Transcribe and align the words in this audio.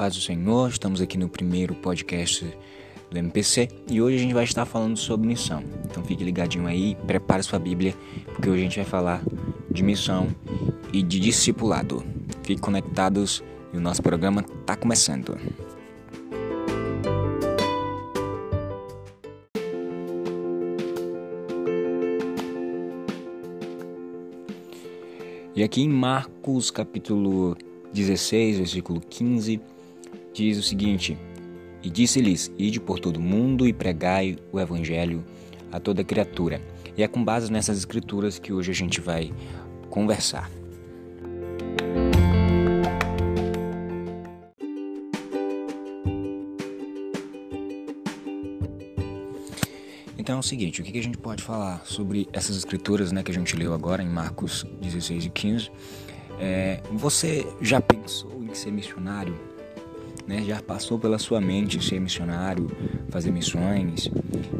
paz 0.00 0.14
do 0.14 0.22
Senhor. 0.22 0.70
Estamos 0.70 1.02
aqui 1.02 1.18
no 1.18 1.28
primeiro 1.28 1.74
podcast 1.74 2.50
do 3.10 3.18
MPC 3.18 3.68
e 3.86 4.00
hoje 4.00 4.16
a 4.16 4.18
gente 4.18 4.32
vai 4.32 4.44
estar 4.44 4.64
falando 4.64 4.96
sobre 4.96 5.28
missão. 5.28 5.62
Então 5.84 6.02
fique 6.02 6.24
ligadinho 6.24 6.66
aí, 6.66 6.96
prepare 7.06 7.42
sua 7.42 7.58
Bíblia, 7.58 7.94
porque 8.24 8.48
hoje 8.48 8.60
a 8.60 8.64
gente 8.64 8.76
vai 8.76 8.86
falar 8.86 9.22
de 9.70 9.82
missão 9.82 10.34
e 10.90 11.02
de 11.02 11.20
discipulado. 11.20 12.02
Fiquem 12.40 12.56
conectados 12.56 13.44
e 13.74 13.76
o 13.76 13.80
nosso 13.80 14.02
programa 14.02 14.42
está 14.62 14.74
começando. 14.74 15.38
E 25.54 25.62
aqui 25.62 25.82
em 25.82 25.90
Marcos 25.90 26.70
capítulo 26.70 27.54
16, 27.92 28.56
versículo 28.56 28.98
15, 28.98 29.60
diz 30.40 30.58
o 30.58 30.62
seguinte: 30.62 31.18
E 31.82 31.90
disse-lhes: 31.90 32.50
Ide 32.58 32.80
por 32.80 32.98
todo 32.98 33.20
mundo 33.20 33.66
e 33.66 33.72
pregai 33.72 34.38
o 34.50 34.58
evangelho 34.58 35.24
a 35.70 35.78
toda 35.78 36.02
criatura. 36.02 36.60
E 36.96 37.02
é 37.02 37.08
com 37.08 37.22
base 37.22 37.52
nessas 37.52 37.78
escrituras 37.78 38.38
que 38.38 38.52
hoje 38.52 38.70
a 38.70 38.74
gente 38.74 39.00
vai 39.00 39.32
conversar. 39.88 40.50
Então 50.18 50.36
é 50.36 50.38
o 50.38 50.42
seguinte, 50.42 50.80
o 50.80 50.84
que 50.84 50.98
a 50.98 51.02
gente 51.02 51.18
pode 51.18 51.42
falar 51.42 51.82
sobre 51.84 52.28
essas 52.32 52.56
escrituras 52.56 53.10
né, 53.10 53.22
que 53.22 53.30
a 53.30 53.34
gente 53.34 53.56
leu 53.56 53.72
agora 53.72 54.02
em 54.02 54.08
Marcos 54.08 54.64
16 54.80 55.24
e 55.24 55.30
15? 55.30 55.70
É, 56.38 56.80
você 56.92 57.46
já 57.60 57.80
pensou 57.80 58.42
em 58.42 58.54
ser 58.54 58.70
missionário? 58.70 59.49
Né? 60.30 60.44
Já 60.44 60.62
passou 60.62 60.96
pela 60.96 61.18
sua 61.18 61.40
mente 61.40 61.84
ser 61.84 62.00
missionário, 62.00 62.70
fazer 63.08 63.32
missões? 63.32 64.08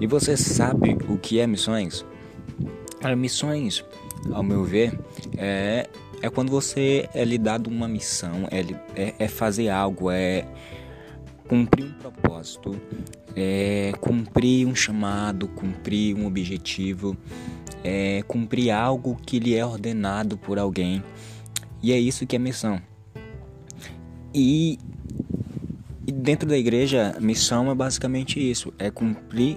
E 0.00 0.06
você 0.06 0.36
sabe 0.36 0.98
o 1.08 1.16
que 1.16 1.38
é 1.38 1.46
missões? 1.46 2.04
Missões, 3.16 3.84
ao 4.32 4.42
meu 4.42 4.64
ver, 4.64 4.98
é, 5.38 5.88
é 6.20 6.28
quando 6.28 6.50
você 6.50 7.08
é 7.14 7.24
lhe 7.24 7.38
dado 7.38 7.68
uma 7.70 7.86
missão, 7.86 8.48
é, 8.50 8.62
é, 9.00 9.14
é 9.16 9.28
fazer 9.28 9.68
algo, 9.68 10.10
é 10.10 10.44
cumprir 11.46 11.86
um 11.86 11.92
propósito, 11.92 12.76
é 13.36 13.92
cumprir 14.00 14.66
um 14.66 14.74
chamado, 14.74 15.46
cumprir 15.46 16.16
um 16.16 16.26
objetivo, 16.26 17.16
é 17.84 18.24
cumprir 18.26 18.72
algo 18.72 19.16
que 19.24 19.38
lhe 19.38 19.54
é 19.54 19.64
ordenado 19.64 20.36
por 20.36 20.58
alguém. 20.58 21.00
E 21.80 21.92
é 21.92 21.98
isso 21.98 22.26
que 22.26 22.34
é 22.34 22.40
missão. 22.40 22.82
E, 24.34 24.78
e 26.10 26.12
dentro 26.12 26.48
da 26.48 26.58
igreja, 26.58 27.16
missão 27.20 27.70
é 27.70 27.74
basicamente 27.74 28.40
isso: 28.40 28.74
é 28.80 28.90
cumprir 28.90 29.56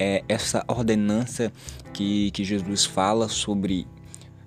é, 0.00 0.24
essa 0.28 0.64
ordenança 0.66 1.52
que, 1.92 2.32
que 2.32 2.42
Jesus 2.42 2.84
fala 2.84 3.28
sobre. 3.28 3.86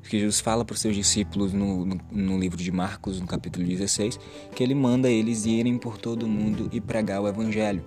Que 0.03 0.19
Jesus 0.19 0.41
fala 0.41 0.65
para 0.65 0.73
os 0.73 0.81
seus 0.81 0.95
discípulos 0.95 1.53
no, 1.53 1.85
no, 1.85 1.99
no, 2.11 2.37
livro 2.37 2.57
de 2.57 2.71
Marcos, 2.71 3.19
no 3.19 3.25
capítulo 3.25 3.65
16, 3.65 4.19
que 4.53 4.61
ele 4.61 4.75
manda 4.75 5.09
eles 5.09 5.45
irem 5.45 5.79
por 5.79 5.97
todo 5.97 6.23
o 6.23 6.29
mundo 6.29 6.69
e 6.71 6.79
pregar 6.79 7.21
o 7.21 7.27
evangelho. 7.27 7.83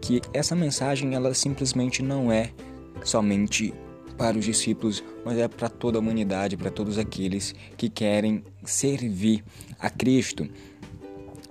Que 0.00 0.20
essa 0.34 0.54
mensagem 0.54 1.14
ela 1.14 1.32
simplesmente 1.32 2.02
não 2.02 2.30
é 2.30 2.50
somente 3.04 3.72
para 4.18 4.36
os 4.36 4.44
discípulos, 4.44 5.02
mas 5.24 5.38
é 5.38 5.48
para 5.48 5.70
toda 5.70 5.96
a 5.96 6.00
humanidade, 6.00 6.58
para 6.58 6.70
todos 6.70 6.98
aqueles 6.98 7.54
que 7.76 7.88
querem 7.88 8.44
servir 8.64 9.42
a 9.78 9.88
Cristo. 9.88 10.46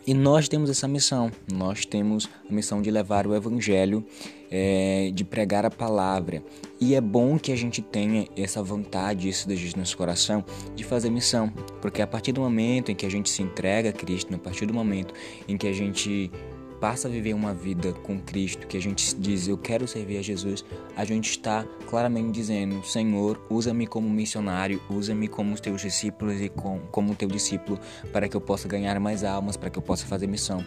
E 0.06 0.14
nós 0.14 0.48
temos 0.48 0.70
essa 0.70 0.88
missão, 0.88 1.32
nós 1.52 1.86
temos 1.86 2.28
a 2.50 2.54
missão 2.54 2.82
de 2.82 2.90
levar 2.90 3.28
o 3.28 3.36
Evangelho, 3.36 4.04
é, 4.50 5.12
de 5.14 5.24
pregar 5.24 5.66
a 5.66 5.70
palavra. 5.70 6.44
E 6.80 6.96
é 6.96 7.02
bom 7.02 7.38
que 7.38 7.52
a 7.52 7.56
gente 7.56 7.82
tenha 7.82 8.28
essa 8.36 8.64
vontade, 8.64 9.30
isso 9.30 9.48
desejo 9.48 9.74
no 9.74 9.80
nosso 9.80 9.96
coração, 9.96 10.44
de 10.76 10.84
fazer 10.84 11.10
missão, 11.10 11.54
porque 11.82 12.02
a 12.02 12.08
partir 12.08 12.32
do 12.32 12.42
momento 12.42 12.92
em 12.92 12.96
que 12.96 13.06
a 13.06 13.12
gente 13.12 13.30
se 13.30 13.44
entrega 13.44 13.90
a 13.90 13.94
Cristo, 13.94 14.34
a 14.34 14.40
partir 14.40 14.66
do 14.66 14.74
momento 14.74 15.14
em 15.48 15.56
que 15.56 15.68
a 15.68 15.74
gente 15.74 16.32
passa 16.82 17.08
a 17.08 17.12
viver 17.12 17.36
uma 17.36 17.54
vida 17.54 17.94
com 17.94 18.20
Cristo, 18.20 18.66
que 18.66 18.76
a 18.76 18.82
gente 18.82 19.16
diz 19.16 19.48
eu 19.48 19.58
quero 19.58 19.88
servir 19.88 20.18
a 20.18 20.22
Jesus, 20.22 20.66
a 20.98 21.06
gente 21.06 21.30
está 21.30 21.64
claramente 21.88 22.32
dizendo: 22.32 22.84
Senhor, 22.84 23.40
usa-me 23.50 23.86
como 23.86 24.10
missionário, 24.10 24.82
usa-me 24.90 25.28
como 25.28 25.54
os 25.54 25.62
teus 25.62 25.80
discípulos 25.80 26.42
e 26.42 26.50
com, 26.50 26.80
como 26.92 27.16
teu 27.16 27.30
discípulo 27.30 27.80
para 28.12 28.28
que 28.28 28.36
eu 28.36 28.42
possa 28.42 28.68
ganhar 28.68 29.00
mais 29.00 29.24
almas, 29.24 29.56
para 29.56 29.70
que 29.70 29.78
eu 29.78 29.84
possa 29.84 30.08
fazer 30.08 30.26
missão. 30.26 30.66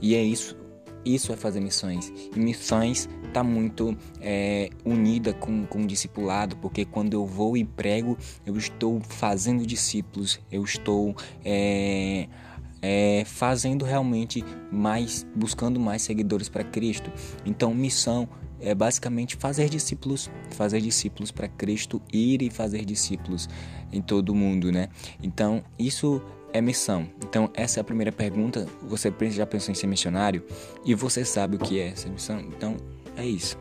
E 0.00 0.16
é 0.16 0.22
isso. 0.22 0.60
Isso 1.04 1.32
é 1.32 1.36
fazer 1.36 1.60
missões. 1.60 2.12
E 2.34 2.38
missões 2.38 3.08
está 3.24 3.42
muito 3.42 3.96
é, 4.20 4.70
unida 4.84 5.32
com, 5.32 5.66
com 5.66 5.82
o 5.82 5.86
discipulado, 5.86 6.56
porque 6.56 6.84
quando 6.84 7.14
eu 7.14 7.26
vou 7.26 7.56
e 7.56 7.64
prego, 7.64 8.16
eu 8.46 8.56
estou 8.56 9.00
fazendo 9.00 9.66
discípulos, 9.66 10.40
eu 10.50 10.62
estou 10.62 11.16
é, 11.44 12.28
é, 12.82 13.22
fazendo 13.24 13.84
realmente 13.84 14.44
mais, 14.70 15.24
buscando 15.34 15.78
mais 15.78 16.02
seguidores 16.02 16.48
para 16.48 16.64
Cristo. 16.64 17.10
Então, 17.46 17.72
missão 17.72 18.28
é 18.60 18.74
basicamente 18.74 19.36
fazer 19.36 19.68
discípulos, 19.68 20.30
fazer 20.50 20.80
discípulos 20.80 21.30
para 21.30 21.48
Cristo, 21.48 22.02
ir 22.12 22.42
e 22.42 22.50
fazer 22.50 22.84
discípulos 22.84 23.48
em 23.92 24.02
todo 24.02 24.30
o 24.30 24.34
mundo, 24.34 24.70
né? 24.70 24.88
Então, 25.22 25.64
isso 25.78 26.20
é 26.52 26.60
missão. 26.60 27.08
Então, 27.24 27.50
essa 27.54 27.80
é 27.80 27.82
a 27.82 27.84
primeira 27.84 28.12
pergunta. 28.12 28.66
Você 28.82 29.12
já 29.30 29.46
pensou 29.46 29.72
em 29.72 29.74
ser 29.74 29.86
missionário? 29.86 30.44
E 30.84 30.94
você 30.94 31.24
sabe 31.24 31.56
o 31.56 31.58
que 31.58 31.80
é 31.80 31.88
essa 31.88 32.08
missão? 32.08 32.40
Então, 32.40 32.76
é 33.16 33.24
isso. 33.24 33.58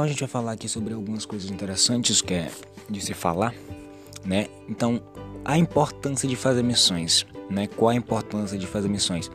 Então 0.00 0.06
a 0.06 0.08
gente 0.08 0.20
vai 0.20 0.28
falar 0.30 0.52
aqui 0.52 0.66
sobre 0.66 0.94
algumas 0.94 1.26
coisas 1.26 1.50
interessantes 1.50 2.22
que 2.22 2.32
é 2.32 2.50
de 2.88 3.04
se 3.04 3.12
falar, 3.12 3.54
né? 4.24 4.46
Então, 4.66 4.98
a 5.44 5.58
importância 5.58 6.26
de 6.26 6.36
fazer 6.36 6.62
missões, 6.62 7.26
né? 7.50 7.66
Qual 7.66 7.90
a 7.90 7.94
importância 7.94 8.56
de 8.56 8.66
fazer 8.66 8.88
missões? 8.88 9.30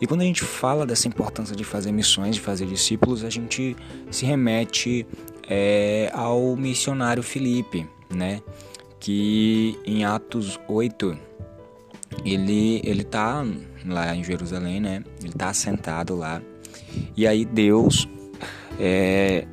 E 0.00 0.06
quando 0.06 0.20
a 0.20 0.24
gente 0.24 0.44
fala 0.44 0.86
dessa 0.86 1.08
importância 1.08 1.56
de 1.56 1.64
fazer 1.64 1.90
missões, 1.90 2.36
de 2.36 2.40
fazer 2.40 2.64
discípulos, 2.66 3.24
a 3.24 3.28
gente 3.28 3.76
se 4.08 4.24
remete 4.24 5.04
é, 5.48 6.08
ao 6.14 6.54
missionário 6.54 7.20
Filipe, 7.24 7.84
né? 8.08 8.40
Que 9.00 9.76
em 9.84 10.04
Atos 10.04 10.60
8 10.68 11.18
ele 12.24 12.80
ele 12.84 13.02
tá 13.02 13.44
lá 13.84 14.14
em 14.14 14.22
Jerusalém, 14.22 14.78
né? 14.80 15.02
Ele 15.20 15.32
tá 15.32 15.48
assentado 15.48 16.14
lá. 16.14 16.40
E 17.16 17.26
aí 17.26 17.44
Deus 17.44 18.08
é, 18.78 19.48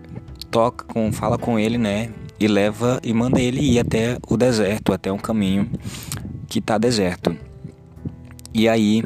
toca 0.52 0.84
com, 0.84 1.12
fala 1.12 1.38
com 1.38 1.58
ele, 1.58 1.78
né? 1.78 2.12
E 2.40 2.48
leva 2.48 3.00
e 3.04 3.14
manda 3.14 3.40
ele 3.40 3.62
ir 3.62 3.80
até 3.80 4.18
o 4.28 4.36
deserto, 4.36 4.92
até 4.92 5.12
um 5.12 5.18
caminho 5.18 5.70
que 6.48 6.60
está 6.60 6.78
deserto. 6.78 7.36
E 8.54 8.68
aí 8.68 9.02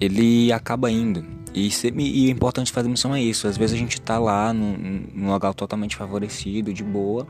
ele 0.00 0.52
acaba 0.52 0.90
indo. 0.90 1.24
E, 1.52 1.68
e, 1.98 2.26
o 2.26 2.30
importante 2.30 2.72
fazer 2.72 2.88
missão 2.88 3.14
é 3.14 3.20
isso. 3.20 3.46
Às 3.46 3.56
vezes 3.56 3.74
a 3.74 3.78
gente 3.78 3.94
está 3.94 4.18
lá 4.18 4.52
num, 4.52 5.06
num 5.12 5.32
lugar 5.32 5.54
totalmente 5.54 5.96
favorecido, 5.96 6.72
de 6.72 6.82
boa. 6.82 7.26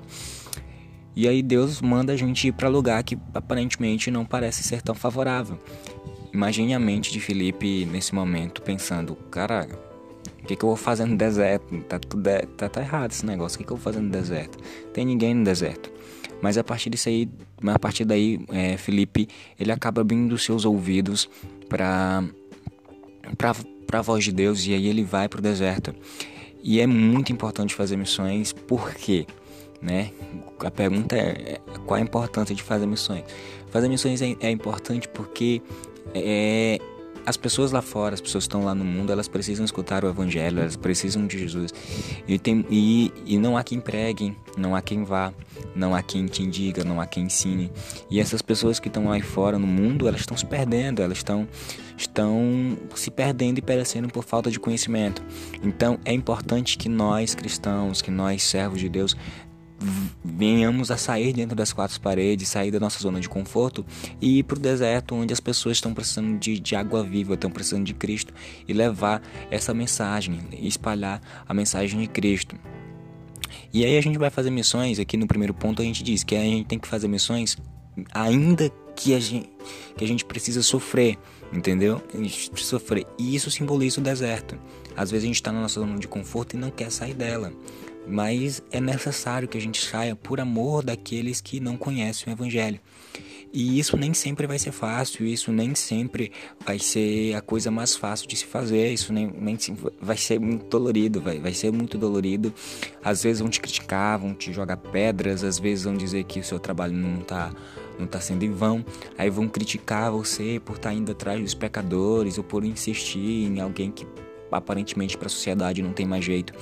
E 1.17 1.29
aí 1.29 1.43
Deus 1.43 1.81
manda 1.81 2.13
a 2.13 2.17
gente 2.17 2.49
ir 2.49 2.53
para 2.53 2.69
lugar 2.69 3.03
que 3.05 3.17
aparentemente 3.33 4.11
não 4.11 4.25
parece 4.25 4.63
ser 4.63 4.83
tão 4.83 4.95
favorável. 4.95 5.59
Imagine 6.33 6.75
a 6.75 6.81
mente 6.81 7.13
de 7.13 7.21
Felipe 7.21 7.87
nesse 7.87 8.15
momento 8.15 8.61
pensando, 8.61 9.15
cara, 9.31 9.69
o 10.43 10.47
que, 10.47 10.57
que 10.57 10.65
eu 10.65 10.69
vou 10.69 10.77
fazer 10.77 11.05
no 11.07 11.17
deserto? 11.17 11.77
Tá, 11.83 11.99
tudo, 11.99 12.23
tá, 12.57 12.69
tá 12.69 12.81
errado 12.81 13.11
esse 13.13 13.25
negócio. 13.25 13.57
O 13.57 13.59
que, 13.59 13.65
que 13.65 13.73
eu 13.73 13.77
vou 13.77 13.85
fazer 13.85 14.01
no 14.01 14.11
deserto? 14.11 14.59
Tem 14.93 15.05
ninguém 15.05 15.35
no 15.35 15.45
deserto. 15.45 15.91
Mas 16.43 16.59
a 16.59 16.65
partir 16.65 16.91
disso 16.91 17.09
aí, 17.09 17.29
a 17.67 17.79
partir 17.79 18.05
daí, 18.05 18.45
é, 18.51 18.77
Felipe, 18.77 19.29
ele 19.59 19.73
acaba 19.73 20.03
abrindo 20.03 20.37
seus 20.37 20.65
ouvidos 20.65 21.29
para 21.69 22.23
para 23.37 24.01
a 24.01 24.03
voz 24.03 24.25
de 24.25 24.33
Deus 24.33 24.67
e 24.67 24.75
aí 24.75 24.87
ele 24.87 25.05
vai 25.05 25.29
para 25.29 25.39
o 25.39 25.43
deserto. 25.43 25.95
E 26.63 26.81
é 26.81 26.87
muito 26.87 27.33
importante 27.33 27.75
fazer 27.75 27.97
missões, 27.97 28.53
por 28.53 28.93
quê? 28.95 29.27
Né? 29.81 30.11
A 30.59 30.71
pergunta 30.71 31.15
é, 31.15 31.55
é 31.55 31.61
qual 31.87 31.99
a 31.99 32.01
importância 32.01 32.55
de 32.55 32.63
fazer 32.63 32.87
missões? 32.87 33.25
Fazer 33.71 33.89
missões 33.89 34.23
é, 34.23 34.35
é 34.41 34.51
importante 34.51 35.09
porque 35.09 35.61
é, 36.15 36.79
as 37.27 37.37
pessoas 37.37 37.73
lá 37.73 37.81
fora, 37.81 38.15
as 38.15 38.21
pessoas 38.21 38.45
que 38.45 38.49
estão 38.49 38.65
lá 38.65 38.75
no 38.75 38.85
mundo, 38.85 39.11
elas 39.11 39.29
precisam 39.29 39.65
escutar 39.65 40.05
o 40.05 40.09
evangelho, 40.09 40.61
elas 40.61 40.77
precisam 40.77 41.27
de 41.27 41.39
Jesus. 41.39 41.73
E, 42.27 42.39
tem, 42.39 42.65
e, 42.71 43.13
e 43.25 43.39
não 43.39 43.57
há 43.57 43.65
quem 43.65 43.81
pregue, 43.81 44.37
não 44.57 44.75
há 44.75 44.83
quem 44.83 45.05
vá, 45.05 45.33
não 45.75 45.95
há 45.95 46.03
quem 46.03 46.27
te 46.27 46.43
indiga, 46.43 46.85
não 46.85 47.01
há 47.01 47.07
quem 47.07 47.25
ensine. 47.25 47.71
E 48.11 48.21
essas 48.21 48.43
pessoas 48.43 48.79
que 48.79 48.89
estão 48.89 49.09
lá 49.09 49.21
fora 49.21 49.59
no 49.59 49.67
mundo, 49.67 50.07
elas 50.07 50.21
estão 50.21 50.37
se 50.37 50.47
perdendo, 50.47 51.03
elas 51.03 51.19
estão 51.19 51.49
estão 51.97 52.77
se 52.97 53.09
perdendo 53.09 53.59
e 53.59 53.63
perecendo 53.63 54.09
por 54.09 54.25
falta 54.25 54.51
de 54.51 54.59
conhecimento. 54.59 55.23
Então 55.63 55.99
é 56.05 56.13
importante 56.13 56.77
que 56.77 56.89
nós 56.89 57.35
cristãos, 57.35 58.03
que 58.03 58.11
nós 58.11 58.43
servos 58.43 58.81
de 58.81 58.89
Deus, 58.89 59.17
venhamos 60.25 60.91
a 60.91 60.97
sair 60.97 61.33
dentro 61.33 61.55
das 61.55 61.73
quatro 61.73 62.01
paredes, 62.01 62.49
sair 62.49 62.71
da 62.71 62.81
nossa 62.81 62.99
zona 62.99 63.21
de 63.21 63.29
conforto 63.29 63.85
e 64.21 64.39
ir 64.39 64.43
para 64.45 64.57
o 64.57 64.61
deserto 64.61 65.15
onde 65.15 65.33
as 65.33 65.41
pessoas 65.41 65.77
estão 65.77 65.93
precisando 65.93 66.39
de, 66.39 66.59
de 66.59 66.77
água 66.77 67.03
viva, 67.03 67.35
estão 67.35 67.51
precisando 67.51 67.85
de 67.85 67.95
Cristo 67.95 68.33
e 68.67 68.73
levar 68.73 69.23
essa 69.51 69.75
mensagem, 69.75 70.41
espalhar 70.53 71.21
a 71.47 71.55
mensagem 71.55 72.01
de 72.01 72.07
Cristo. 72.07 72.57
E 73.73 73.85
aí 73.85 73.97
a 73.97 74.01
gente 74.01 74.19
vai 74.19 74.31
fazer 74.31 74.51
missões, 74.51 74.99
aqui 74.99 75.17
no 75.17 75.27
primeiro 75.27 75.53
ponto 75.53 75.83
a 75.83 75.85
gente 75.85 76.03
diz 76.03 76.23
que 76.23 76.35
a 76.37 76.43
gente 76.43 76.67
tem 76.67 76.79
que 76.79 76.89
fazer 76.89 77.09
missões 77.09 77.57
ainda 78.13 78.71
que 78.97 79.15
a 79.15 79.21
gente, 79.21 79.51
que 79.97 80.05
a 80.05 80.07
gente 80.07 80.25
precisa 80.25 80.63
sofrer, 80.63 81.19
entendeu? 81.53 82.01
A 82.13 82.17
gente 82.17 82.65
sofrer. 82.65 83.05
E 83.19 83.35
isso 83.35 83.51
simboliza 83.51 84.01
o 84.01 84.05
deserto. 84.05 84.57
Às 84.97 85.11
vezes 85.11 85.25
a 85.25 85.27
gente 85.27 85.37
está 85.37 85.51
na 85.51 85.61
nossa 85.61 85.81
zona 85.81 85.99
de 85.99 86.07
conforto 86.07 86.55
e 86.55 86.57
não 86.59 86.71
quer 86.71 86.91
sair 86.91 87.15
dela 87.15 87.53
mas 88.07 88.63
é 88.71 88.81
necessário 88.81 89.49
que 89.49 89.59
a 89.59 89.61
gente 89.61 89.85
saia 89.85 90.15
por 90.15 90.41
amor 90.41 90.85
daqueles 90.85 91.41
que 91.41 91.61
não 91.61 91.77
conhecem 91.77 92.33
o 92.33 92.35
Evangelho. 92.35 92.81
E 93.57 93.79
isso 93.79 93.97
nem 93.97 94.13
sempre 94.13 94.49
vai 94.49 94.59
ser 94.59 94.73
fácil, 94.73 95.25
isso 95.25 95.53
nem 95.53 95.77
sempre 95.77 96.33
vai 96.67 96.77
ser 96.81 97.37
a 97.37 97.41
coisa 97.41 97.71
mais 97.71 97.95
fácil 97.95 98.27
de 98.27 98.35
se 98.35 98.45
fazer, 98.45 98.93
isso 98.93 99.13
nem, 99.13 99.29
nem 99.29 99.57
vai 100.03 100.17
ser 100.17 100.41
muito 100.41 100.67
dolorido, 100.67 101.21
vai, 101.21 101.39
vai 101.39 101.55
ser 101.55 101.71
muito 101.71 101.97
dolorido. 101.97 102.53
Às 103.01 103.23
vezes 103.23 103.39
vão 103.39 103.49
te 103.49 103.61
criticar, 103.61 104.19
vão 104.19 104.35
te 104.35 104.53
jogar 104.53 104.77
pedras, 104.77 105.45
às 105.45 105.57
vezes 105.57 105.85
vão 105.85 105.95
dizer 105.95 106.25
que 106.25 106.41
o 106.41 106.45
seu 106.45 106.59
trabalho 106.59 106.95
não 106.95 107.21
está 107.21 107.53
não 107.97 108.07
está 108.07 108.21
sendo 108.21 108.45
em 108.45 108.51
vão. 108.51 108.85
Aí 109.17 109.31
vão 109.31 109.47
criticar 109.47 110.11
você 110.11 110.61
por 110.65 110.75
estar 110.75 110.91
tá 110.91 110.95
indo 110.95 111.13
atrás 111.13 111.41
dos 111.41 111.55
pecadores 111.55 112.37
ou 112.39 112.43
por 112.43 112.65
insistir 112.65 113.47
em 113.47 113.61
alguém 113.61 113.93
que 113.93 114.05
aparentemente 114.59 115.17
para 115.17 115.27
a 115.27 115.31
sociedade 115.31 115.83
não 115.83 115.93
tem 115.93 116.07
mais 116.07 116.25
jeito. 116.25 116.53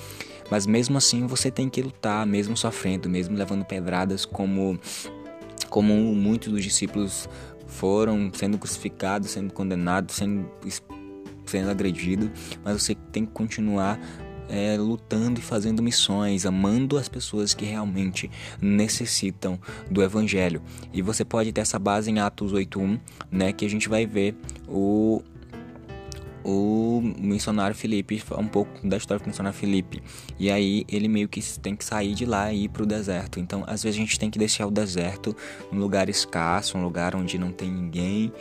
Mas 0.51 0.67
mesmo 0.67 0.99
assim 0.99 1.27
você 1.27 1.51
tem 1.51 1.69
que 1.69 1.81
lutar, 1.81 2.27
mesmo 2.27 2.57
sofrendo, 2.57 3.09
mesmo 3.09 3.37
levando 3.37 3.65
pedradas, 3.65 4.25
como, 4.25 4.79
como 5.71 5.95
muitos 6.15 6.53
dos 6.53 6.63
discípulos 6.63 7.29
foram 7.67 8.31
sendo 8.35 8.59
crucificados, 8.59 9.31
sendo 9.31 9.53
condenados, 9.53 10.15
sendo, 10.15 10.51
sendo 11.47 11.71
agredidos. 11.71 12.31
Mas 12.63 12.83
você 12.83 12.95
tem 13.11 13.25
que 13.25 13.33
continuar 13.33 13.99
é, 14.53 14.77
lutando 14.77 15.41
e 15.41 15.43
fazendo 15.43 15.83
missões, 15.83 16.45
amando 16.45 16.99
as 16.99 17.09
pessoas 17.09 17.55
que 17.55 17.65
realmente 17.65 18.31
necessitam 18.61 19.59
do 19.91 20.03
Evangelho. 20.03 20.63
E 20.93 21.01
você 21.01 21.25
pode 21.25 21.51
ter 21.53 21.63
essa 21.63 21.79
base 21.79 22.11
em 22.11 22.19
Atos 22.19 22.53
8.1, 22.53 23.01
né, 23.31 23.53
que 23.53 23.65
a 23.65 23.71
gente 23.71 23.89
vai 23.89 24.05
ver 24.05 24.37
o, 24.69 25.23
o 26.45 27.01
missionário 27.19 27.75
Felipe, 27.75 28.23
um 28.39 28.47
pouco 28.47 28.87
da 28.87 28.97
história 28.97 29.23
do 29.23 29.27
missionário 29.27 29.59
Felipe. 29.59 30.03
E 30.39 30.51
aí 30.51 30.85
ele 30.89 31.09
meio 31.09 31.29
que 31.29 31.41
tem 31.61 31.77
que 31.77 31.85
sair 31.85 32.15
de 32.15 32.25
lá 32.25 32.53
e 32.53 32.65
ir 32.65 32.69
para 32.69 32.83
o 32.83 32.87
deserto. 32.87 33.39
Então, 33.39 33.65
às 33.67 33.83
vezes 33.83 33.99
a 33.99 34.03
gente 34.03 34.19
tem 34.19 34.31
que 34.31 34.39
deixar 34.39 34.67
o 34.67 34.71
deserto 34.71 35.37
um 35.73 35.79
lugar 35.79 36.09
escasso, 36.09 36.77
um 36.77 36.83
lugar 36.83 37.15
onde 37.15 37.39
não 37.39 37.53
tem 37.53 37.71
ninguém, 37.71 38.33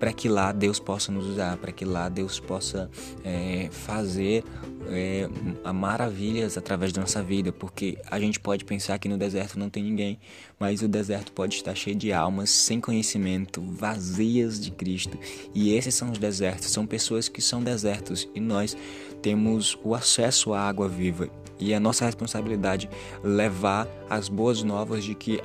para 0.00 0.14
que 0.14 0.30
lá 0.30 0.50
Deus 0.50 0.80
possa 0.80 1.12
nos 1.12 1.26
usar, 1.26 1.58
para 1.58 1.70
que 1.70 1.84
lá 1.84 2.08
Deus 2.08 2.40
possa 2.40 2.90
é, 3.22 3.68
fazer 3.70 4.42
é, 4.88 5.28
maravilhas 5.72 6.56
através 6.56 6.90
da 6.90 7.02
nossa 7.02 7.22
vida, 7.22 7.52
porque 7.52 7.98
a 8.10 8.18
gente 8.18 8.40
pode 8.40 8.64
pensar 8.64 8.98
que 8.98 9.08
no 9.08 9.18
deserto 9.18 9.58
não 9.58 9.68
tem 9.68 9.84
ninguém, 9.84 10.18
mas 10.58 10.80
o 10.80 10.88
deserto 10.88 11.30
pode 11.32 11.54
estar 11.54 11.74
cheio 11.74 11.94
de 11.94 12.14
almas 12.14 12.48
sem 12.48 12.80
conhecimento, 12.80 13.60
vazias 13.60 14.58
de 14.58 14.70
Cristo, 14.70 15.18
e 15.54 15.74
esses 15.74 15.94
são 15.94 16.10
os 16.10 16.18
desertos, 16.18 16.70
são 16.70 16.86
pessoas 16.86 17.28
que 17.28 17.42
são 17.42 17.62
desertos 17.62 18.26
e 18.34 18.40
nós 18.40 18.74
temos 19.20 19.78
o 19.84 19.94
acesso 19.94 20.54
à 20.54 20.62
água 20.62 20.88
viva. 20.88 21.28
E 21.58 21.74
é 21.74 21.78
nossa 21.78 22.06
responsabilidade 22.06 22.88
levar 23.22 23.86
as 24.08 24.30
boas 24.30 24.62
novas 24.62 25.04
de 25.04 25.14
que 25.14 25.42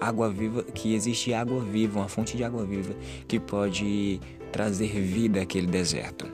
água 0.00 0.30
viva, 0.30 0.62
que 0.62 0.94
existe 0.94 1.32
água 1.32 1.60
viva, 1.60 1.98
uma 1.98 2.08
fonte 2.08 2.36
de 2.36 2.44
água 2.44 2.64
viva 2.64 2.94
que 3.26 3.38
pode 3.38 4.20
trazer 4.52 4.88
vida 4.88 5.42
àquele 5.42 5.66
deserto. 5.66 6.26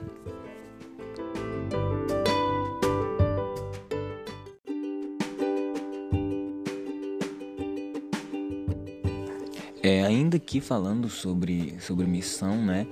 É, 9.81 10.03
ainda 10.03 10.39
que 10.39 10.59
falando 10.59 11.07
sobre, 11.07 11.75
sobre 11.79 12.07
missão, 12.07 12.57
né? 12.57 12.87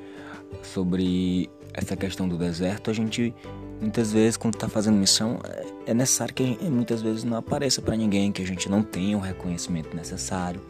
Sobre 0.61 1.49
essa 1.73 1.95
questão 1.95 2.29
do 2.29 2.37
deserto, 2.37 2.91
a 2.91 2.93
gente 2.93 3.33
muitas 3.83 4.13
vezes 4.13 4.37
quando 4.37 4.55
está 4.55 4.69
fazendo 4.69 4.95
missão 4.95 5.39
é, 5.43 5.91
é 5.91 5.93
necessário 5.93 6.33
que 6.33 6.43
gente, 6.45 6.63
muitas 6.65 7.01
vezes 7.01 7.23
não 7.23 7.37
apareça 7.37 7.81
para 7.81 7.95
ninguém, 7.95 8.31
que 8.31 8.41
a 8.41 8.45
gente 8.45 8.69
não 8.69 8.81
tenha 8.81 9.17
o 9.17 9.19
reconhecimento 9.19 9.95
necessário. 9.95 10.61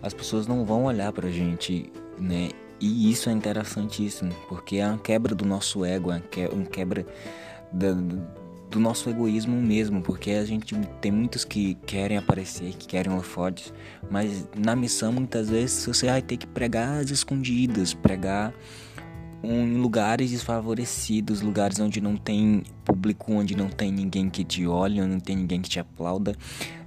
As 0.00 0.14
pessoas 0.14 0.46
não 0.46 0.64
vão 0.64 0.84
olhar 0.84 1.12
para 1.12 1.26
a 1.26 1.30
gente, 1.30 1.92
né? 2.18 2.50
E 2.80 3.10
isso 3.10 3.28
é 3.28 3.32
interessantíssimo, 3.32 4.32
porque 4.48 4.76
é 4.76 4.86
uma 4.86 4.98
quebra 4.98 5.34
do 5.34 5.44
nosso 5.44 5.84
ego, 5.84 6.12
é 6.12 6.48
uma 6.52 6.66
quebra 6.66 7.06
da, 7.72 7.92
do 8.70 8.78
nosso 8.78 9.08
egoísmo 9.08 9.56
mesmo, 9.60 10.02
porque 10.02 10.32
a 10.32 10.44
gente 10.44 10.74
tem 11.00 11.10
muitos 11.10 11.44
que 11.44 11.74
querem 11.86 12.18
aparecer, 12.18 12.74
que 12.74 12.86
querem 12.86 13.10
holofotes, 13.10 13.72
mas 14.10 14.46
na 14.54 14.76
missão 14.76 15.10
muitas 15.10 15.48
vezes 15.48 15.86
você 15.86 16.06
vai 16.06 16.20
ter 16.20 16.36
que 16.36 16.46
pregar 16.46 17.00
às 17.00 17.10
escondidas, 17.10 17.94
pregar 17.94 18.52
em 19.52 19.76
lugares 19.76 20.30
desfavorecidos, 20.30 21.40
lugares 21.40 21.78
onde 21.80 22.00
não 22.00 22.16
tem 22.16 22.62
público, 22.84 23.32
onde 23.32 23.56
não 23.56 23.68
tem 23.68 23.92
ninguém 23.92 24.28
que 24.28 24.44
te 24.44 24.66
olhe, 24.66 25.00
onde 25.00 25.10
não 25.10 25.20
tem 25.20 25.36
ninguém 25.36 25.60
que 25.60 25.68
te 25.68 25.78
aplauda. 25.78 26.36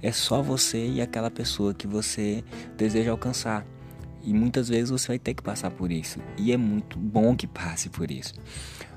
É 0.02 0.12
só 0.12 0.42
você 0.42 0.86
e 0.86 1.00
aquela 1.00 1.30
pessoa 1.30 1.74
que 1.74 1.86
você 1.86 2.44
deseja 2.76 3.10
alcançar. 3.10 3.66
E 4.22 4.34
muitas 4.34 4.68
vezes 4.68 4.90
você 4.90 5.08
vai 5.08 5.18
ter 5.18 5.34
que 5.34 5.42
passar 5.42 5.70
por 5.70 5.90
isso. 5.90 6.18
E 6.36 6.52
é 6.52 6.56
muito 6.56 6.98
bom 6.98 7.34
que 7.34 7.46
passe 7.46 7.88
por 7.88 8.10
isso. 8.10 8.34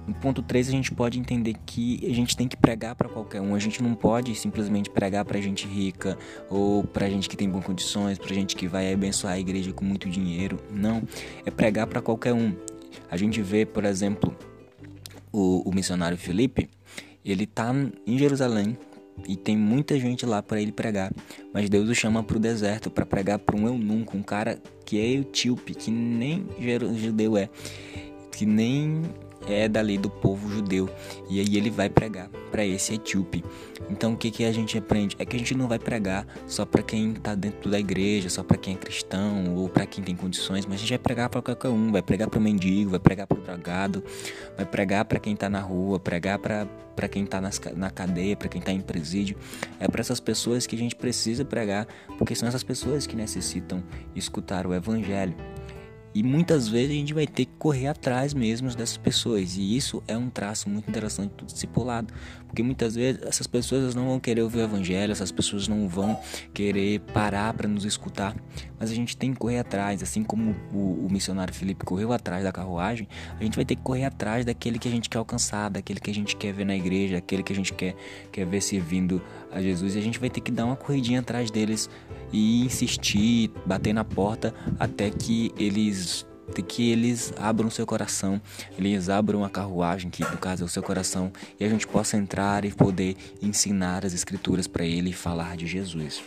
No 0.05 0.13
ponto 0.13 0.41
3, 0.41 0.67
a 0.67 0.71
gente 0.71 0.91
pode 0.91 1.17
entender 1.17 1.55
que 1.65 2.05
a 2.05 2.13
gente 2.13 2.35
tem 2.35 2.45
que 2.45 2.57
pregar 2.57 2.93
para 2.93 3.07
qualquer 3.07 3.39
um. 3.39 3.55
A 3.55 3.59
gente 3.59 3.81
não 3.81 3.95
pode 3.95 4.35
simplesmente 4.35 4.89
pregar 4.89 5.23
para 5.23 5.39
gente 5.39 5.65
rica 5.65 6.17
ou 6.49 6.83
para 6.83 7.09
gente 7.09 7.29
que 7.29 7.37
tem 7.37 7.49
boas 7.49 7.63
condições, 7.65 8.17
para 8.17 8.33
gente 8.33 8.55
que 8.55 8.67
vai 8.67 8.91
abençoar 8.93 9.33
a 9.33 9.39
igreja 9.39 9.71
com 9.71 9.85
muito 9.85 10.09
dinheiro. 10.09 10.59
Não, 10.69 11.03
é 11.45 11.51
pregar 11.51 11.87
para 11.87 12.01
qualquer 12.01 12.33
um. 12.33 12.53
A 13.09 13.17
gente 13.17 13.41
vê, 13.41 13.65
por 13.65 13.85
exemplo, 13.85 14.35
o, 15.31 15.67
o 15.69 15.73
missionário 15.73 16.17
Felipe, 16.17 16.69
ele 17.23 17.45
tá 17.45 17.73
em 18.05 18.17
Jerusalém 18.17 18.77
e 19.27 19.35
tem 19.35 19.55
muita 19.57 19.99
gente 19.99 20.25
lá 20.25 20.41
para 20.41 20.61
ele 20.61 20.71
pregar, 20.71 21.11
mas 21.53 21.69
Deus 21.69 21.87
o 21.89 21.95
chama 21.95 22.23
para 22.23 22.37
o 22.37 22.39
deserto 22.39 22.89
para 22.89 23.05
pregar 23.05 23.39
para 23.39 23.55
um 23.55 23.67
eunuco, 23.67 24.17
um 24.17 24.23
cara 24.23 24.59
que 24.85 24.99
é 24.99 25.07
etíope, 25.19 25.73
que 25.75 25.91
nem 25.91 26.47
judeu 26.95 27.37
é, 27.37 27.49
que 28.31 28.45
nem 28.45 29.03
é 29.47 29.67
dali 29.67 29.97
do 29.97 30.09
povo 30.09 30.49
judeu. 30.49 30.89
E 31.29 31.39
aí 31.39 31.57
ele 31.57 31.69
vai 31.69 31.89
pregar 31.89 32.29
para 32.51 32.65
esse 32.65 32.93
etíope. 32.93 33.43
Então 33.89 34.13
o 34.13 34.17
que, 34.17 34.31
que 34.31 34.45
a 34.45 34.51
gente 34.51 34.77
aprende? 34.77 35.15
É 35.19 35.25
que 35.25 35.35
a 35.35 35.39
gente 35.39 35.55
não 35.55 35.67
vai 35.67 35.79
pregar 35.79 36.25
só 36.47 36.65
para 36.65 36.81
quem 36.81 37.13
está 37.13 37.35
dentro 37.35 37.69
da 37.69 37.79
igreja, 37.79 38.29
só 38.29 38.43
para 38.43 38.57
quem 38.57 38.75
é 38.75 38.77
cristão 38.77 39.55
ou 39.55 39.67
para 39.67 39.85
quem 39.85 40.03
tem 40.03 40.15
condições, 40.15 40.65
mas 40.65 40.75
a 40.75 40.77
gente 40.79 40.89
vai 40.89 40.99
pregar 40.99 41.29
para 41.29 41.41
qualquer 41.41 41.69
um. 41.69 41.91
Vai 41.91 42.01
pregar 42.01 42.29
para 42.29 42.39
o 42.39 42.41
mendigo, 42.41 42.91
vai 42.91 42.99
pregar 42.99 43.27
para 43.27 43.37
o 43.37 43.41
dragado, 43.41 44.03
vai 44.55 44.65
pregar 44.65 45.05
para 45.05 45.19
quem 45.19 45.33
está 45.33 45.49
na 45.49 45.59
rua, 45.59 45.99
pregar 45.99 46.39
para 46.39 47.07
quem 47.09 47.23
está 47.23 47.41
na 47.75 47.89
cadeia, 47.89 48.35
para 48.35 48.47
quem 48.47 48.59
está 48.59 48.71
em 48.71 48.81
presídio. 48.81 49.37
É 49.79 49.87
para 49.87 50.01
essas 50.01 50.19
pessoas 50.19 50.67
que 50.67 50.75
a 50.75 50.79
gente 50.79 50.95
precisa 50.95 51.43
pregar, 51.43 51.87
porque 52.17 52.35
são 52.35 52.47
essas 52.47 52.63
pessoas 52.63 53.05
que 53.07 53.15
necessitam 53.15 53.83
escutar 54.15 54.65
o 54.67 54.73
evangelho. 54.73 55.35
E 56.13 56.21
muitas 56.21 56.67
vezes 56.67 56.91
a 56.91 56.93
gente 56.93 57.13
vai 57.13 57.25
ter 57.25 57.45
que 57.45 57.53
correr 57.57 57.87
atrás 57.87 58.33
mesmo 58.33 58.69
dessas 58.69 58.97
pessoas. 58.97 59.57
E 59.57 59.75
isso 59.75 60.03
é 60.07 60.17
um 60.17 60.29
traço 60.29 60.69
muito 60.69 60.89
interessante 60.89 61.33
do 61.35 61.45
discipulado. 61.45 62.13
Porque 62.53 62.61
muitas 62.61 62.93
vezes 62.93 63.19
essas 63.23 63.47
pessoas 63.47 63.95
não 63.95 64.05
vão 64.05 64.19
querer 64.19 64.43
ouvir 64.43 64.59
o 64.59 64.61
evangelho, 64.61 65.11
essas 65.11 65.31
pessoas 65.31 65.67
não 65.67 65.87
vão 65.87 66.19
querer 66.53 66.99
parar 66.99 67.51
para 67.55 67.67
nos 67.67 67.83
escutar. 67.83 68.35
Mas 68.79 68.91
a 68.91 68.93
gente 68.93 69.17
tem 69.17 69.33
que 69.33 69.39
correr 69.39 69.57
atrás. 69.57 70.03
Assim 70.03 70.23
como 70.23 70.55
o, 70.71 71.07
o, 71.07 71.07
missionário 71.09 71.51
Felipe 71.51 71.83
correu 71.83 72.13
atrás 72.13 72.43
da 72.43 72.51
carruagem, 72.51 73.07
a 73.39 73.43
gente 73.43 73.55
vai 73.55 73.65
ter 73.65 73.75
que 73.75 73.81
correr 73.81 74.05
atrás 74.05 74.45
daquele 74.45 74.77
que 74.77 74.87
a 74.87 74.91
gente 74.91 75.09
quer 75.09 75.17
alcançar, 75.17 75.69
daquele 75.69 75.99
que 75.99 76.11
a 76.11 76.13
gente 76.13 76.35
quer 76.35 76.53
ver 76.53 76.65
na 76.65 76.75
igreja, 76.75 77.15
daquele 77.15 77.41
que 77.41 77.51
a 77.51 77.55
gente 77.55 77.73
quer, 77.73 77.95
quer 78.31 78.45
ver 78.45 78.61
servindo 78.61 79.19
a 79.51 79.59
Jesus. 79.59 79.95
E 79.95 79.97
a 79.97 80.01
gente 80.01 80.19
vai 80.19 80.29
ter 80.29 80.41
que 80.41 80.51
dar 80.51 80.65
uma 80.65 80.75
corridinha 80.75 81.21
atrás 81.21 81.49
deles 81.49 81.89
e 82.31 82.65
insistir, 82.65 83.51
bater 83.65 83.93
na 83.93 84.03
porta 84.03 84.53
até 84.79 85.09
que 85.09 85.51
eles 85.57 86.02
que 86.67 86.91
eles 86.91 87.33
abram 87.37 87.69
seu 87.69 87.85
coração, 87.85 88.41
eles 88.77 89.09
abram 89.09 89.43
a 89.43 89.49
carruagem, 89.49 90.09
que 90.09 90.23
no 90.23 90.37
caso 90.37 90.63
é 90.63 90.65
o 90.65 90.69
seu 90.69 90.83
coração, 90.83 91.31
e 91.59 91.63
a 91.63 91.69
gente 91.69 91.87
possa 91.87 92.17
entrar 92.17 92.65
e 92.65 92.71
poder 92.71 93.15
ensinar 93.41 94.05
as 94.05 94.13
escrituras 94.13 94.67
para 94.67 94.85
ele 94.85 95.11
e 95.11 95.13
falar 95.13 95.55
de 95.55 95.65
Jesus. 95.65 96.21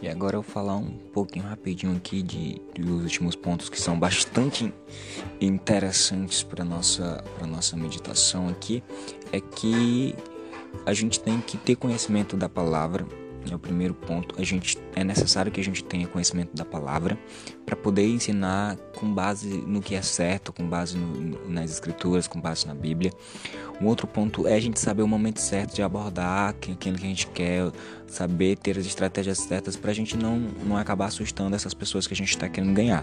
E 0.00 0.08
agora 0.08 0.36
eu 0.36 0.42
vou 0.42 0.50
falar 0.50 0.76
um 0.76 0.90
pouquinho 1.12 1.44
rapidinho 1.44 1.94
aqui 1.94 2.22
de, 2.22 2.60
dos 2.74 3.02
últimos 3.02 3.36
pontos 3.36 3.68
que 3.68 3.78
são 3.78 3.98
bastante 3.98 4.72
interessantes 5.40 6.42
para 6.42 6.64
nossa 6.64 7.22
para 7.36 7.46
nossa 7.46 7.76
meditação 7.76 8.48
aqui 8.48 8.82
é 9.32 9.40
que 9.40 10.14
a 10.84 10.92
gente 10.92 11.20
tem 11.20 11.40
que 11.40 11.56
ter 11.56 11.76
conhecimento 11.76 12.36
da 12.36 12.48
palavra 12.48 13.06
é 13.52 13.54
o 13.54 13.58
primeiro 13.58 13.94
ponto. 13.94 14.34
A 14.38 14.44
gente 14.44 14.78
é 14.94 15.02
necessário 15.02 15.50
que 15.50 15.60
a 15.60 15.64
gente 15.64 15.82
tenha 15.82 16.06
conhecimento 16.06 16.54
da 16.54 16.64
palavra 16.64 17.18
para 17.64 17.76
poder 17.76 18.06
ensinar 18.06 18.76
com 18.96 19.12
base 19.12 19.48
no 19.48 19.80
que 19.80 19.94
é 19.94 20.02
certo, 20.02 20.52
com 20.52 20.66
base 20.66 20.96
no, 20.96 21.48
nas 21.48 21.70
escrituras, 21.70 22.26
com 22.26 22.40
base 22.40 22.66
na 22.66 22.74
Bíblia. 22.74 23.12
Um 23.80 23.86
outro 23.86 24.06
ponto 24.06 24.46
é 24.46 24.54
a 24.54 24.60
gente 24.60 24.80
saber 24.80 25.02
o 25.02 25.08
momento 25.08 25.40
certo 25.40 25.74
de 25.74 25.82
abordar 25.82 26.50
aquilo 26.50 26.76
que 26.76 26.88
a 26.88 27.08
gente 27.08 27.26
quer, 27.28 27.70
saber 28.06 28.56
ter 28.56 28.78
as 28.78 28.86
estratégias 28.86 29.38
certas 29.38 29.76
para 29.76 29.90
a 29.90 29.94
gente 29.94 30.16
não, 30.16 30.38
não 30.38 30.76
acabar 30.76 31.06
assustando 31.06 31.54
essas 31.54 31.74
pessoas 31.74 32.06
que 32.06 32.14
a 32.14 32.16
gente 32.16 32.30
está 32.30 32.48
querendo 32.48 32.74
ganhar. 32.74 33.02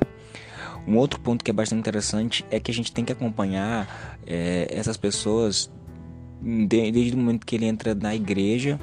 Um 0.88 0.98
outro 0.98 1.20
ponto 1.20 1.44
que 1.44 1.50
é 1.50 1.54
bastante 1.54 1.80
interessante 1.80 2.46
é 2.52 2.60
que 2.60 2.70
a 2.70 2.74
gente 2.74 2.92
tem 2.92 3.04
que 3.04 3.12
acompanhar 3.12 4.20
é, 4.28 4.68
essas 4.70 4.98
pessoas 4.98 5.72
desde 6.46 7.16
o 7.16 7.18
momento 7.18 7.46
que 7.46 7.56
ele 7.56 7.66
entra 7.66 7.96
na 7.96 8.16
igreja 8.16 8.80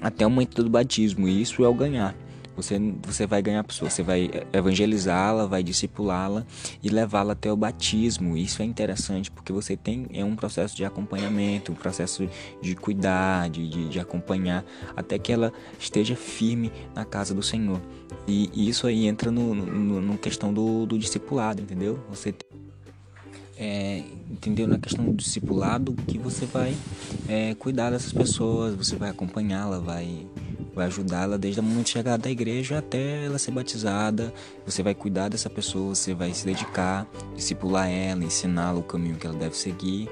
até 0.00 0.26
o 0.26 0.30
momento 0.30 0.62
do 0.62 0.68
batismo. 0.68 1.28
E 1.28 1.40
isso 1.40 1.64
é 1.64 1.68
o 1.68 1.74
ganhar. 1.74 2.14
Você, 2.56 2.78
você 3.02 3.26
vai 3.26 3.42
ganhar 3.42 3.60
a 3.60 3.64
pessoa, 3.64 3.90
você 3.90 4.02
vai 4.02 4.30
evangelizá-la, 4.52 5.44
vai 5.44 5.62
discipulá-la 5.62 6.46
e 6.82 6.88
levá-la 6.88 7.32
até 7.32 7.52
o 7.52 7.56
batismo. 7.56 8.36
Isso 8.36 8.62
é 8.62 8.64
interessante 8.64 9.30
porque 9.30 9.52
você 9.52 9.76
tem 9.76 10.06
é 10.12 10.24
um 10.24 10.36
processo 10.36 10.76
de 10.76 10.84
acompanhamento, 10.84 11.72
um 11.72 11.74
processo 11.74 12.28
de 12.62 12.76
cuidar, 12.76 13.50
de, 13.50 13.68
de, 13.68 13.88
de 13.88 13.98
acompanhar, 13.98 14.64
até 14.96 15.18
que 15.18 15.32
ela 15.32 15.52
esteja 15.78 16.14
firme 16.14 16.70
na 16.94 17.04
casa 17.04 17.34
do 17.34 17.42
Senhor. 17.42 17.80
E, 18.26 18.50
e 18.54 18.68
isso 18.68 18.86
aí 18.86 19.06
entra 19.06 19.30
no, 19.32 19.54
no, 19.54 20.00
no 20.00 20.18
questão 20.18 20.54
do, 20.54 20.86
do 20.86 20.96
discipulado, 20.96 21.60
entendeu? 21.60 21.98
Você 22.08 22.32
é, 23.56 24.02
entendeu? 24.30 24.66
Na 24.66 24.78
questão 24.78 25.04
do 25.04 25.12
discipulado, 25.12 25.94
que 26.06 26.18
você 26.18 26.46
vai 26.46 26.74
é, 27.28 27.54
cuidar 27.54 27.90
dessas 27.90 28.12
pessoas, 28.12 28.74
você 28.74 28.96
vai 28.96 29.10
acompanhá-la, 29.10 29.78
vai, 29.78 30.26
vai 30.74 30.86
ajudá-la 30.86 31.36
desde 31.36 31.60
o 31.60 31.62
momento 31.62 31.86
de 31.86 31.92
chegar 31.92 32.16
da 32.16 32.30
igreja 32.30 32.78
até 32.78 33.24
ela 33.24 33.38
ser 33.38 33.50
batizada. 33.50 34.32
Você 34.66 34.82
vai 34.82 34.94
cuidar 34.94 35.28
dessa 35.28 35.48
pessoa, 35.48 35.94
você 35.94 36.14
vai 36.14 36.32
se 36.34 36.44
dedicar, 36.44 37.06
discipular 37.36 37.88
ela, 37.88 38.24
ensiná-la 38.24 38.78
o 38.78 38.82
caminho 38.82 39.16
que 39.16 39.26
ela 39.26 39.36
deve 39.36 39.56
seguir 39.56 40.08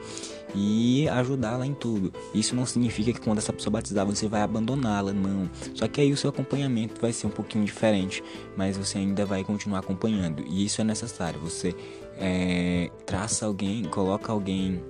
e 0.55 1.09
ajudá-la 1.09 1.67
em 1.67 1.75
tudo. 1.75 2.13
Isso 2.35 2.55
não 2.55 2.67
significa 2.67 3.13
que 3.13 3.21
quando 3.21 3.39
essa 3.39 3.53
pessoa 3.53 3.73
batizar 3.73 4.07
você 4.07 4.29
vai 4.29 4.43
abandoná-la, 4.43 5.13
não. 5.13 5.51
Só 5.75 5.87
que 5.89 6.01
aí 6.01 6.13
o 6.13 6.17
seu 6.17 6.31
acompanhamento 6.31 7.01
vai 7.01 7.13
ser 7.13 7.27
um 7.27 7.31
pouquinho 7.31 7.65
diferente, 7.65 8.23
mas 8.57 8.77
você 8.77 8.99
ainda 8.99 9.25
vai 9.25 9.45
continuar 9.45 9.81
acompanhando. 9.81 10.43
E 10.47 10.65
isso 10.65 10.81
é 10.81 10.85
necessário. 10.85 11.41
Você 11.41 11.75
é, 12.19 12.91
traça 13.07 13.47
alguém, 13.47 13.85
coloca 13.85 14.33
alguém 14.33 14.83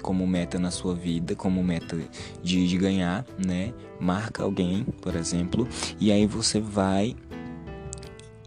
como 0.00 0.26
meta 0.26 0.58
na 0.58 0.70
sua 0.70 0.94
vida, 0.94 1.34
como 1.34 1.62
meta 1.62 1.98
de, 2.42 2.66
de 2.66 2.78
ganhar, 2.78 3.24
né? 3.38 3.72
Marca 4.00 4.42
alguém, 4.42 4.84
por 5.02 5.14
exemplo, 5.14 5.68
e 6.00 6.10
aí 6.10 6.26
você 6.26 6.58
vai 6.58 7.14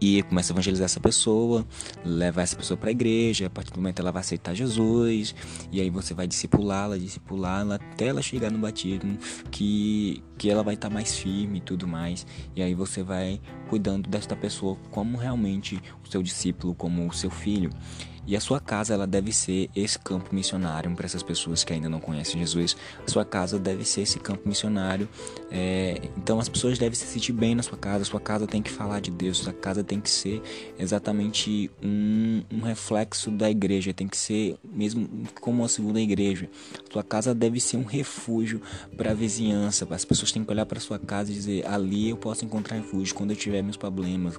e 0.04 0.22
começa 0.22 0.52
a 0.52 0.54
evangelizar 0.54 0.84
essa 0.84 1.00
pessoa, 1.00 1.66
levar 2.04 2.42
essa 2.42 2.54
pessoa 2.54 2.76
para 2.76 2.90
a 2.90 2.92
igreja, 2.92 3.46
a 3.46 3.50
partir 3.50 3.72
do 3.72 3.78
momento 3.78 4.00
ela 4.00 4.12
vai 4.12 4.20
aceitar 4.20 4.52
Jesus, 4.52 5.34
e 5.72 5.80
aí 5.80 5.88
você 5.88 6.12
vai 6.12 6.26
discipulá-la, 6.26 6.98
discipulá-la 6.98 7.76
até 7.76 8.08
ela 8.08 8.20
chegar 8.20 8.50
no 8.50 8.58
batismo, 8.58 9.16
que, 9.50 10.22
que 10.36 10.50
ela 10.50 10.62
vai 10.62 10.74
estar 10.74 10.88
tá 10.88 10.94
mais 10.94 11.16
firme 11.16 11.56
e 11.56 11.60
tudo 11.62 11.88
mais, 11.88 12.26
e 12.54 12.62
aí 12.62 12.74
você 12.74 13.02
vai 13.02 13.40
cuidando 13.70 14.10
desta 14.10 14.36
pessoa 14.36 14.76
como 14.90 15.16
realmente 15.16 15.80
o 16.06 16.10
seu 16.10 16.22
discípulo, 16.22 16.74
como 16.74 17.08
o 17.08 17.12
seu 17.12 17.30
filho. 17.30 17.70
E 18.26 18.36
a 18.36 18.40
sua 18.40 18.60
casa 18.60 18.94
ela 18.94 19.06
deve 19.06 19.32
ser 19.32 19.68
esse 19.74 19.98
campo 19.98 20.34
missionário 20.34 20.94
para 20.94 21.06
essas 21.06 21.22
pessoas 21.22 21.64
que 21.64 21.72
ainda 21.72 21.88
não 21.88 22.00
conhecem 22.00 22.40
Jesus. 22.40 22.76
A 23.06 23.10
sua 23.10 23.24
casa 23.24 23.58
deve 23.58 23.84
ser 23.84 24.02
esse 24.02 24.18
campo 24.18 24.48
missionário. 24.48 25.08
É, 25.50 26.00
então 26.16 26.40
as 26.40 26.48
pessoas 26.48 26.78
devem 26.78 26.94
se 26.94 27.06
sentir 27.06 27.32
bem 27.32 27.54
na 27.54 27.62
sua 27.62 27.76
casa. 27.76 28.02
A 28.02 28.04
sua 28.04 28.20
casa 28.20 28.46
tem 28.46 28.62
que 28.62 28.70
falar 28.70 29.00
de 29.00 29.10
Deus. 29.10 29.40
A 29.40 29.44
sua 29.44 29.52
casa 29.52 29.84
tem 29.84 30.00
que 30.00 30.10
ser 30.10 30.42
exatamente 30.78 31.70
um, 31.82 32.42
um 32.50 32.60
reflexo 32.60 33.30
da 33.30 33.50
igreja. 33.50 33.92
Tem 33.92 34.08
que 34.08 34.16
ser 34.16 34.56
mesmo 34.64 35.08
como 35.40 35.62
uma 35.62 35.68
segunda 35.68 36.00
igreja. 36.00 36.48
A 36.88 36.92
sua 36.92 37.02
casa 37.02 37.34
deve 37.34 37.60
ser 37.60 37.76
um 37.76 37.84
refúgio 37.84 38.60
para 38.96 39.10
a 39.10 39.14
vizinhança. 39.14 39.86
As 39.90 40.04
pessoas 40.04 40.32
têm 40.32 40.44
que 40.44 40.50
olhar 40.50 40.66
para 40.66 40.80
sua 40.80 40.98
casa 40.98 41.30
e 41.30 41.34
dizer: 41.34 41.66
ali 41.66 42.10
eu 42.10 42.16
posso 42.16 42.44
encontrar 42.44 42.76
refúgio 42.76 43.14
quando 43.14 43.30
eu 43.30 43.36
tiver 43.36 43.62
meus 43.62 43.76
problemas. 43.76 44.38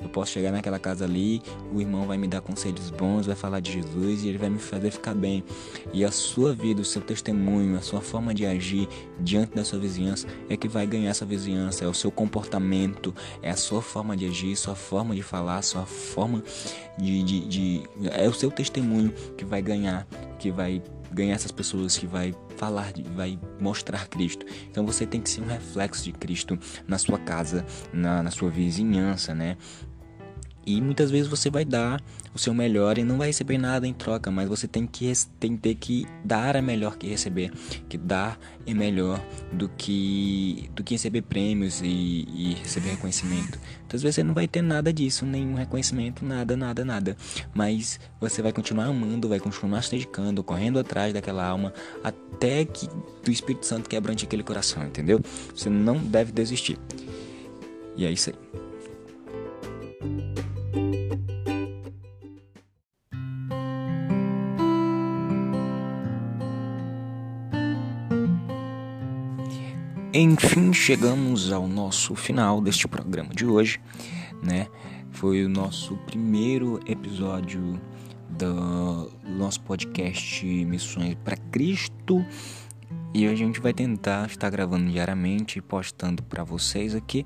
Eu 0.00 0.08
posso 0.08 0.32
chegar 0.32 0.50
naquela 0.50 0.78
casa 0.78 1.04
ali, 1.04 1.42
o 1.72 1.80
irmão 1.80 2.06
vai 2.06 2.18
me 2.18 2.26
dar 2.26 2.40
conselhos 2.40 2.90
bons 2.90 3.19
vai 3.26 3.36
falar 3.36 3.60
de 3.60 3.72
Jesus 3.72 4.24
e 4.24 4.28
ele 4.28 4.38
vai 4.38 4.48
me 4.48 4.58
fazer 4.58 4.90
ficar 4.90 5.14
bem. 5.14 5.44
E 5.92 6.04
a 6.04 6.10
sua 6.10 6.52
vida, 6.54 6.80
o 6.80 6.84
seu 6.84 7.02
testemunho, 7.02 7.76
a 7.76 7.80
sua 7.80 8.00
forma 8.00 8.34
de 8.34 8.46
agir 8.46 8.88
diante 9.18 9.54
da 9.54 9.64
sua 9.64 9.78
vizinhança 9.78 10.26
é 10.48 10.56
que 10.56 10.68
vai 10.68 10.86
ganhar 10.86 11.10
essa 11.10 11.24
vizinhança. 11.24 11.84
É 11.84 11.88
o 11.88 11.94
seu 11.94 12.10
comportamento, 12.10 13.14
é 13.42 13.50
a 13.50 13.56
sua 13.56 13.82
forma 13.82 14.16
de 14.16 14.26
agir, 14.26 14.56
sua 14.56 14.74
forma 14.74 15.14
de 15.14 15.22
falar, 15.22 15.62
sua 15.62 15.86
forma 15.86 16.42
de, 16.98 17.22
de, 17.22 17.40
de 17.46 17.82
é 18.12 18.28
o 18.28 18.34
seu 18.34 18.50
testemunho 18.50 19.12
que 19.36 19.44
vai 19.44 19.62
ganhar, 19.62 20.06
que 20.38 20.50
vai 20.50 20.82
ganhar 21.12 21.34
essas 21.34 21.50
pessoas 21.50 21.98
que 21.98 22.06
vai 22.06 22.34
falar, 22.56 22.92
vai 23.14 23.38
mostrar 23.58 24.06
Cristo. 24.08 24.46
Então 24.70 24.86
você 24.86 25.06
tem 25.06 25.20
que 25.20 25.28
ser 25.28 25.42
um 25.42 25.46
reflexo 25.46 26.04
de 26.04 26.12
Cristo 26.12 26.58
na 26.86 26.98
sua 26.98 27.18
casa, 27.18 27.64
na, 27.92 28.22
na 28.22 28.30
sua 28.30 28.50
vizinhança, 28.50 29.34
né? 29.34 29.56
E 30.66 30.80
muitas 30.80 31.10
vezes 31.10 31.26
você 31.26 31.50
vai 31.50 31.64
dar 31.64 32.00
o 32.34 32.38
seu 32.38 32.54
melhor 32.54 32.98
e 32.98 33.04
não 33.04 33.18
vai 33.18 33.28
receber 33.28 33.58
nada 33.58 33.86
em 33.86 33.92
troca, 33.92 34.30
mas 34.30 34.48
você 34.48 34.68
tem 34.68 34.86
que 34.86 35.10
tem 35.38 35.56
ter 35.56 35.74
que 35.74 36.06
dar 36.24 36.56
é 36.56 36.60
melhor 36.60 36.96
que 36.96 37.08
receber, 37.08 37.52
que 37.88 37.98
dar 37.98 38.38
é 38.66 38.72
melhor 38.72 39.20
do 39.52 39.68
que 39.68 40.70
do 40.74 40.84
que 40.84 40.94
receber 40.94 41.22
prêmios 41.22 41.80
e, 41.82 42.26
e 42.28 42.56
receber 42.62 42.90
reconhecimento. 42.90 43.58
Muitas 43.80 44.02
vezes 44.02 44.16
você 44.16 44.22
não 44.22 44.34
vai 44.34 44.46
ter 44.46 44.62
nada 44.62 44.92
disso, 44.92 45.26
nenhum 45.26 45.54
reconhecimento, 45.54 46.24
nada, 46.24 46.56
nada, 46.56 46.84
nada. 46.84 47.16
Mas 47.52 47.98
você 48.20 48.40
vai 48.40 48.52
continuar 48.52 48.84
amando, 48.84 49.28
vai 49.28 49.40
continuar 49.40 49.82
se 49.82 49.90
dedicando, 49.90 50.44
correndo 50.44 50.78
atrás 50.78 51.12
daquela 51.12 51.44
alma 51.44 51.72
até 52.04 52.64
que 52.64 52.88
o 53.26 53.30
Espírito 53.30 53.66
Santo 53.66 53.88
quebrante 53.88 54.24
aquele 54.24 54.44
coração, 54.44 54.84
entendeu? 54.84 55.20
Você 55.54 55.68
não 55.68 55.98
deve 55.98 56.30
desistir. 56.30 56.78
E 57.96 58.06
é 58.06 58.12
isso 58.12 58.30
aí. 58.30 58.69
Enfim, 70.12 70.72
chegamos 70.72 71.52
ao 71.52 71.68
nosso 71.68 72.16
final 72.16 72.60
deste 72.60 72.88
programa 72.88 73.32
de 73.32 73.46
hoje, 73.46 73.80
né? 74.42 74.66
Foi 75.12 75.44
o 75.44 75.48
nosso 75.48 75.96
primeiro 75.98 76.80
episódio 76.84 77.80
do 78.28 79.08
nosso 79.24 79.60
podcast 79.60 80.44
Missões 80.44 81.16
para 81.22 81.36
Cristo 81.36 82.26
e 83.14 83.24
a 83.28 83.36
gente 83.36 83.60
vai 83.60 83.72
tentar 83.72 84.26
estar 84.26 84.50
gravando 84.50 84.90
diariamente 84.90 85.60
e 85.60 85.62
postando 85.62 86.24
para 86.24 86.42
vocês 86.42 86.92
aqui 86.92 87.24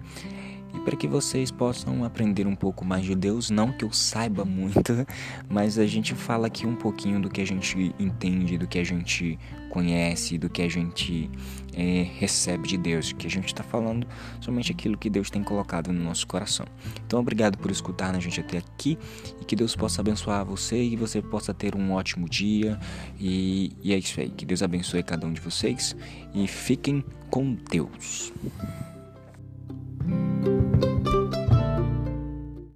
e 0.75 0.81
para 0.81 0.97
que 0.97 1.07
vocês 1.07 1.51
possam 1.51 2.05
aprender 2.05 2.47
um 2.47 2.57
pouco 2.57 2.85
mais 2.85 3.05
de 3.05 3.15
Deus, 3.15 3.51
não 3.51 3.73
que 3.73 3.85
eu 3.85 3.93
saiba 3.93 4.45
muito, 4.47 5.07
mas 5.49 5.79
a 5.79 5.87
gente 5.87 6.15
fala 6.15 6.47
aqui 6.47 6.67
um 6.67 6.75
pouquinho 6.75 7.21
do 7.21 7.31
que 7.31 7.41
a 7.41 7.47
gente 7.47 7.95
entende, 7.99 8.59
do 8.59 8.67
que 8.67 8.79
a 8.79 8.85
gente 8.85 9.39
conhece, 9.71 10.39
do 10.39 10.49
que 10.49 10.63
a 10.63 10.69
gente 10.69 11.29
é, 11.73 12.07
recebe 12.19 12.69
de 12.69 12.77
Deus, 12.77 13.13
que 13.13 13.27
a 13.27 13.31
gente 13.31 13.47
está 13.47 13.65
falando 13.65 14.07
somente 14.41 14.71
aquilo 14.71 14.97
que 14.97 15.11
Deus 15.11 15.31
tem 15.31 15.43
colocado 15.43 15.93
no 15.93 16.03
nosso 16.03 16.27
coração. 16.27 16.65
Então, 17.05 17.19
obrigado 17.19 17.59
por 17.59 17.71
escutar 17.71 18.15
a 18.15 18.21
gente 18.21 18.41
até 18.41 18.59
aqui 18.59 18.97
e 19.41 19.45
que 19.45 19.57
Deus 19.57 19.75
possa 19.75 20.01
abençoar 20.01 20.45
você 20.45 20.81
e 20.81 20.95
você 20.97 21.21
possa 21.21 21.53
ter 21.53 21.75
um 21.75 21.93
ótimo 21.93 22.29
dia. 22.29 22.79
E, 23.19 23.73
e 23.83 23.93
é 23.93 23.99
isso 23.99 24.21
aí. 24.21 24.31
Que 24.31 24.47
Deus 24.47 24.63
abençoe 24.63 25.03
cada 25.03 25.27
um 25.27 25.33
de 25.33 25.41
vocês 25.41 25.97
e 26.33 26.47
fiquem 26.47 27.05
com 27.29 27.57
Deus. 27.69 28.33